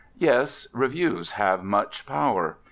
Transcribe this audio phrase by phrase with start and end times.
[0.17, 2.57] Yes, reviews have much power.